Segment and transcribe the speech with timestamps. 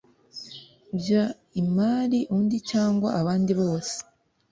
[0.99, 1.09] By
[1.61, 3.95] imari undi cyangwa abandi bose